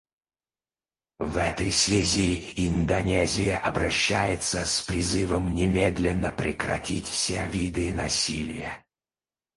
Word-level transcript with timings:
В 1.19 1.37
этой 1.37 1.71
связи 1.71 2.53
Индонезия 2.55 3.59
обращается 3.59 4.65
с 4.65 4.81
призывом 4.81 5.53
немедленно 5.53 6.31
прекратить 6.31 7.05
все 7.05 7.45
виды 7.45 7.93
насилия. 7.93 8.83